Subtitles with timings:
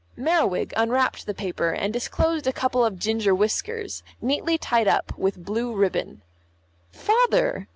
[0.17, 5.45] Merriwig unwrapped the paper, and disclosed a couple of ginger whiskers, neatly tied up with
[5.45, 6.23] blue ribbon.
[6.91, 7.67] "Father!"